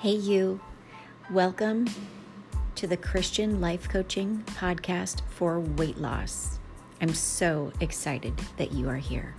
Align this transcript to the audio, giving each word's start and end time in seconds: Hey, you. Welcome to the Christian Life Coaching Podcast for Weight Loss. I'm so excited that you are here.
Hey, 0.00 0.12
you. 0.12 0.60
Welcome 1.30 1.86
to 2.76 2.86
the 2.86 2.96
Christian 2.96 3.60
Life 3.60 3.86
Coaching 3.86 4.44
Podcast 4.46 5.20
for 5.28 5.60
Weight 5.60 5.98
Loss. 5.98 6.58
I'm 7.02 7.12
so 7.12 7.70
excited 7.80 8.32
that 8.56 8.72
you 8.72 8.88
are 8.88 8.96
here. 8.96 9.34